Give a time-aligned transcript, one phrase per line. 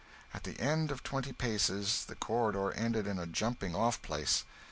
[0.33, 4.45] At the end of twenty steps the corridor ended in a "jumping off place."